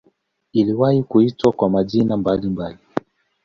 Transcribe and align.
Iliwahi 0.53 1.03
kuitwa 1.03 1.51
kwa 1.51 1.69
majina 1.69 2.17
mbalimbali. 2.17 2.77